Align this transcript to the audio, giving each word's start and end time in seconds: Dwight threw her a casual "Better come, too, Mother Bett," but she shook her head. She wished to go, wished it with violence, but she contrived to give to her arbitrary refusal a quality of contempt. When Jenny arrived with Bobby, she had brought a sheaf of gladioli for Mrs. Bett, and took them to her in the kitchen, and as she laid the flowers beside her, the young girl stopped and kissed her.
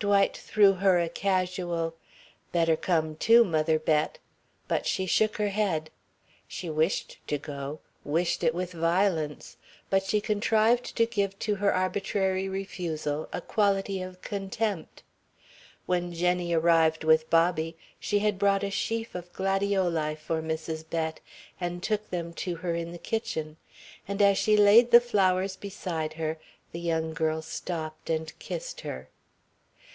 Dwight 0.00 0.36
threw 0.36 0.74
her 0.74 1.00
a 1.00 1.08
casual 1.08 1.96
"Better 2.52 2.76
come, 2.76 3.16
too, 3.16 3.42
Mother 3.44 3.80
Bett," 3.80 4.20
but 4.68 4.86
she 4.86 5.06
shook 5.06 5.38
her 5.38 5.48
head. 5.48 5.90
She 6.46 6.70
wished 6.70 7.18
to 7.26 7.36
go, 7.36 7.80
wished 8.04 8.44
it 8.44 8.54
with 8.54 8.70
violence, 8.74 9.56
but 9.90 10.04
she 10.04 10.20
contrived 10.20 10.94
to 10.96 11.04
give 11.04 11.36
to 11.40 11.56
her 11.56 11.74
arbitrary 11.74 12.48
refusal 12.48 13.28
a 13.32 13.40
quality 13.40 14.00
of 14.00 14.22
contempt. 14.22 15.02
When 15.86 16.12
Jenny 16.12 16.52
arrived 16.52 17.02
with 17.02 17.28
Bobby, 17.28 17.76
she 17.98 18.20
had 18.20 18.38
brought 18.38 18.62
a 18.62 18.70
sheaf 18.70 19.16
of 19.16 19.32
gladioli 19.32 20.14
for 20.14 20.40
Mrs. 20.40 20.88
Bett, 20.88 21.18
and 21.60 21.82
took 21.82 22.08
them 22.10 22.32
to 22.34 22.54
her 22.54 22.76
in 22.76 22.92
the 22.92 22.98
kitchen, 22.98 23.56
and 24.06 24.22
as 24.22 24.38
she 24.38 24.56
laid 24.56 24.92
the 24.92 25.00
flowers 25.00 25.56
beside 25.56 26.12
her, 26.12 26.38
the 26.70 26.78
young 26.78 27.12
girl 27.14 27.42
stopped 27.42 28.08
and 28.08 28.32
kissed 28.38 28.82
her. 28.82 29.08